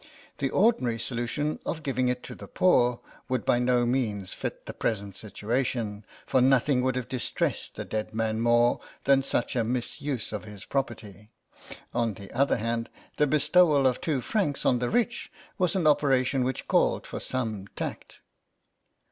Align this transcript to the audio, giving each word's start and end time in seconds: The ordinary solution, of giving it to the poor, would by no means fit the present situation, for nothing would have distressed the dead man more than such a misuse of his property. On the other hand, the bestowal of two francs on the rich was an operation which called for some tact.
The 0.39 0.49
ordinary 0.49 0.97
solution, 0.97 1.59
of 1.63 1.83
giving 1.83 2.07
it 2.07 2.23
to 2.23 2.33
the 2.33 2.47
poor, 2.47 3.01
would 3.29 3.45
by 3.45 3.59
no 3.59 3.85
means 3.85 4.33
fit 4.33 4.65
the 4.65 4.73
present 4.73 5.15
situation, 5.15 6.05
for 6.25 6.41
nothing 6.41 6.81
would 6.81 6.95
have 6.95 7.07
distressed 7.07 7.75
the 7.75 7.85
dead 7.85 8.11
man 8.11 8.41
more 8.41 8.79
than 9.03 9.21
such 9.21 9.55
a 9.55 9.63
misuse 9.63 10.31
of 10.31 10.43
his 10.45 10.65
property. 10.65 11.29
On 11.93 12.15
the 12.15 12.31
other 12.31 12.57
hand, 12.57 12.89
the 13.17 13.27
bestowal 13.27 13.85
of 13.85 14.01
two 14.01 14.21
francs 14.21 14.65
on 14.65 14.79
the 14.79 14.89
rich 14.89 15.31
was 15.59 15.75
an 15.75 15.85
operation 15.85 16.43
which 16.43 16.67
called 16.67 17.05
for 17.05 17.19
some 17.19 17.67
tact. 17.75 18.21